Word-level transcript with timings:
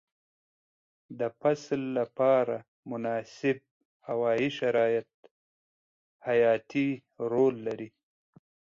د 1.19 1.21
فصل 1.39 1.81
لپاره 1.99 2.55
مناسب 2.91 3.57
هوايي 4.07 4.49
شرایط 4.59 5.11
حیاتي 6.27 6.89
رول 7.31 7.55
لري. 7.67 7.89